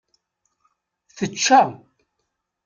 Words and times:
Tečča. 1.15 1.61